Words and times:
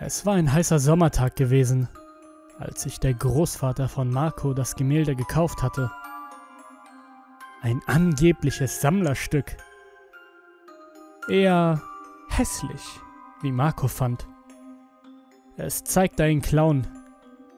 Es 0.00 0.26
war 0.26 0.34
ein 0.34 0.52
heißer 0.52 0.78
Sommertag 0.78 1.34
gewesen, 1.36 1.88
als 2.58 2.82
sich 2.82 3.00
der 3.00 3.14
Großvater 3.14 3.88
von 3.88 4.10
Marco 4.10 4.52
das 4.52 4.76
Gemälde 4.76 5.16
gekauft 5.16 5.62
hatte. 5.62 5.90
Ein 7.62 7.80
angebliches 7.86 8.80
Sammlerstück. 8.80 9.56
Eher 11.28 11.80
hässlich, 12.28 12.82
wie 13.40 13.52
Marco 13.52 13.88
fand. 13.88 14.26
Es 15.56 15.84
zeigte 15.84 16.24
einen 16.24 16.42
Clown, 16.42 16.86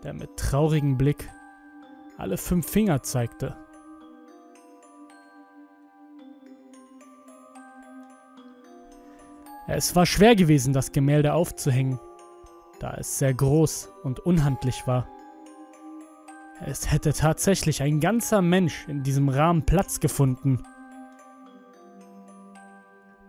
der 0.03 0.13
mit 0.15 0.37
traurigem 0.37 0.97
Blick 0.97 1.29
alle 2.19 2.37
fünf 2.37 2.69
Finger 2.69 3.03
zeigte. 3.03 3.57
Es 9.69 9.97
war 9.97 10.07
schwer 10.07 10.37
gewesen, 10.37 10.73
das 10.73 10.93
Gemälde 10.93 11.35
aufzuhängen, 11.35 11.99
da 12.79 12.95
es 12.95 13.19
sehr 13.19 13.35
groß 13.35 13.93
und 14.05 14.21
unhandlich 14.21 14.87
war. 14.87 15.09
Es 16.65 16.91
hätte 16.91 17.13
tatsächlich 17.13 17.83
ein 17.83 18.01
ganzer 18.01 18.41
Mensch 18.41 18.87
in 18.89 19.03
diesem 19.03 19.29
Rahmen 19.29 19.67
Platz 19.67 20.01
gefunden. 20.01 20.63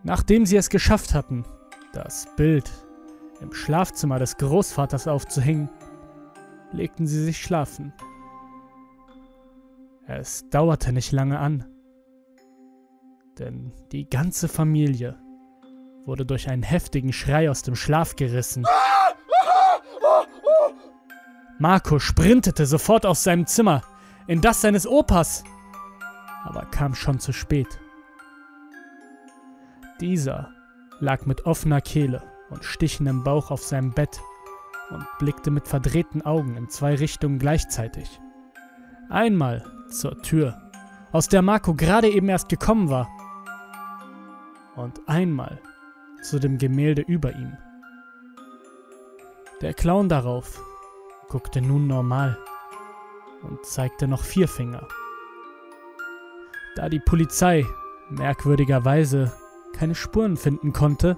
Nachdem 0.03 0.45
sie 0.45 0.55
es 0.55 0.69
geschafft 0.69 1.13
hatten, 1.13 1.43
das 1.91 2.27
Bild 2.37 2.71
im 3.41 3.51
Schlafzimmer 3.51 4.19
des 4.19 4.37
Großvaters 4.37 5.07
aufzuhängen, 5.07 5.69
legten 6.71 7.07
sie 7.07 7.23
sich 7.23 7.41
schlafen. 7.41 7.93
Es 10.05 10.49
dauerte 10.49 10.93
nicht 10.93 11.11
lange 11.11 11.39
an, 11.39 11.65
denn 13.39 13.73
die 13.91 14.09
ganze 14.09 14.47
Familie 14.47 15.19
wurde 16.05 16.25
durch 16.25 16.49
einen 16.49 16.63
heftigen 16.63 17.11
Schrei 17.11 17.49
aus 17.49 17.61
dem 17.61 17.75
Schlaf 17.75 18.15
gerissen. 18.15 18.65
Marco 21.59 21.99
sprintete 21.99 22.65
sofort 22.65 23.05
aus 23.05 23.23
seinem 23.23 23.47
Zimmer 23.47 23.81
in 24.27 24.41
das 24.41 24.61
seines 24.61 24.87
Opas, 24.87 25.43
aber 26.43 26.65
kam 26.65 26.95
schon 26.95 27.19
zu 27.19 27.33
spät. 27.33 27.79
Dieser 29.99 30.51
lag 30.99 31.25
mit 31.25 31.45
offener 31.45 31.81
Kehle 31.81 32.23
und 32.49 32.63
stichendem 32.63 33.23
Bauch 33.23 33.51
auf 33.51 33.63
seinem 33.63 33.91
Bett 33.91 34.21
und 34.89 35.05
blickte 35.19 35.51
mit 35.51 35.67
verdrehten 35.67 36.21
Augen 36.21 36.55
in 36.55 36.69
zwei 36.69 36.95
Richtungen 36.95 37.39
gleichzeitig. 37.39 38.19
Einmal 39.09 39.65
zur 39.89 40.21
Tür, 40.21 40.61
aus 41.11 41.27
der 41.27 41.41
Marco 41.41 41.73
gerade 41.73 42.09
eben 42.09 42.29
erst 42.29 42.49
gekommen 42.49 42.89
war, 42.89 43.07
und 44.75 45.01
einmal 45.07 45.59
zu 46.21 46.39
dem 46.39 46.57
Gemälde 46.57 47.01
über 47.01 47.33
ihm. 47.33 47.57
Der 49.61 49.73
Clown 49.73 50.07
darauf 50.07 50.61
guckte 51.29 51.61
nun 51.61 51.87
normal 51.87 52.37
und 53.41 53.65
zeigte 53.65 54.07
noch 54.07 54.23
vier 54.23 54.47
Finger. 54.47 54.87
Da 56.75 56.89
die 56.89 56.99
Polizei 56.99 57.65
merkwürdigerweise 58.09 59.31
keine 59.73 59.95
Spuren 59.95 60.37
finden 60.37 60.73
konnte, 60.73 61.17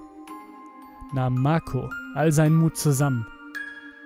nahm 1.12 1.34
Marco 1.34 1.90
all 2.14 2.32
seinen 2.32 2.54
Mut 2.54 2.78
zusammen 2.78 3.26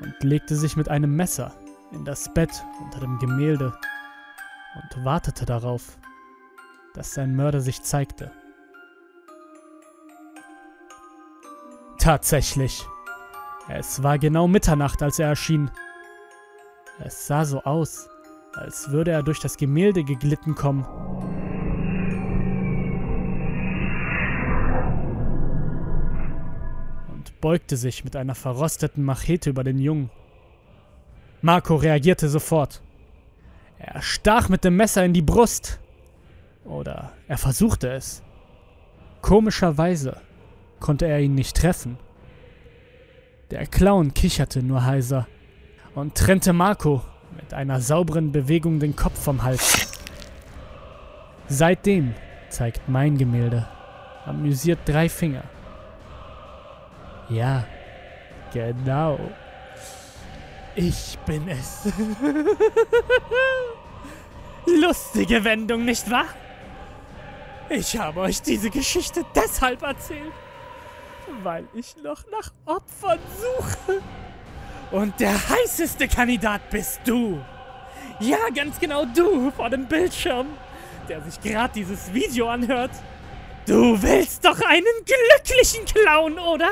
und 0.00 0.22
legte 0.22 0.56
sich 0.56 0.76
mit 0.76 0.88
einem 0.88 1.14
Messer 1.14 1.54
in 1.92 2.04
das 2.04 2.32
Bett 2.34 2.64
unter 2.82 3.00
dem 3.00 3.18
Gemälde 3.18 3.72
und 4.74 5.04
wartete 5.04 5.46
darauf, 5.46 5.98
dass 6.94 7.14
sein 7.14 7.34
Mörder 7.34 7.60
sich 7.60 7.82
zeigte. 7.82 8.30
Tatsächlich. 11.98 12.86
Es 13.68 14.02
war 14.02 14.18
genau 14.18 14.46
Mitternacht, 14.46 15.02
als 15.02 15.18
er 15.18 15.28
erschien. 15.28 15.70
Es 16.98 17.26
sah 17.26 17.44
so 17.44 17.62
aus, 17.62 18.08
als 18.52 18.90
würde 18.90 19.10
er 19.10 19.22
durch 19.22 19.40
das 19.40 19.56
Gemälde 19.56 20.04
geglitten 20.04 20.54
kommen. 20.54 20.84
Beugte 27.44 27.76
sich 27.76 28.04
mit 28.04 28.16
einer 28.16 28.34
verrosteten 28.34 29.04
Machete 29.04 29.50
über 29.50 29.64
den 29.64 29.78
Jungen. 29.78 30.08
Marco 31.42 31.76
reagierte 31.76 32.26
sofort. 32.30 32.80
Er 33.76 34.00
stach 34.00 34.48
mit 34.48 34.64
dem 34.64 34.76
Messer 34.76 35.04
in 35.04 35.12
die 35.12 35.20
Brust. 35.20 35.78
Oder 36.64 37.12
er 37.28 37.36
versuchte 37.36 37.90
es. 37.90 38.22
Komischerweise 39.20 40.22
konnte 40.80 41.04
er 41.04 41.20
ihn 41.20 41.34
nicht 41.34 41.54
treffen. 41.54 41.98
Der 43.50 43.66
Clown 43.66 44.14
kicherte 44.14 44.62
nur 44.62 44.86
heiser 44.86 45.28
und 45.94 46.14
trennte 46.14 46.54
Marco 46.54 47.02
mit 47.36 47.52
einer 47.52 47.82
sauberen 47.82 48.32
Bewegung 48.32 48.80
den 48.80 48.96
Kopf 48.96 49.22
vom 49.22 49.42
Hals. 49.42 49.86
Seitdem 51.48 52.14
zeigt 52.48 52.88
mein 52.88 53.18
Gemälde 53.18 53.68
amüsiert 54.24 54.78
drei 54.86 55.10
Finger. 55.10 55.44
Ja, 57.28 57.64
genau. 58.52 59.18
Ich 60.76 61.18
bin 61.26 61.48
es. 61.48 61.84
Lustige 64.66 65.44
Wendung, 65.44 65.84
nicht 65.84 66.10
wahr? 66.10 66.26
Ich 67.68 67.96
habe 67.96 68.20
euch 68.20 68.42
diese 68.42 68.70
Geschichte 68.70 69.24
deshalb 69.34 69.82
erzählt, 69.82 70.32
weil 71.42 71.66
ich 71.74 71.96
noch 72.02 72.24
nach 72.30 72.50
Opfern 72.66 73.18
suche. 73.40 74.02
Und 74.90 75.18
der 75.18 75.34
heißeste 75.48 76.08
Kandidat 76.08 76.68
bist 76.70 77.00
du. 77.04 77.40
Ja, 78.20 78.38
ganz 78.54 78.78
genau 78.78 79.04
du 79.06 79.50
vor 79.50 79.70
dem 79.70 79.86
Bildschirm, 79.86 80.46
der 81.08 81.22
sich 81.22 81.40
gerade 81.40 81.72
dieses 81.74 82.12
Video 82.12 82.48
anhört. 82.48 82.92
Du 83.66 84.00
willst 84.02 84.44
doch 84.44 84.60
einen 84.60 84.84
glücklichen 85.04 85.84
Clown, 85.86 86.38
oder? 86.38 86.70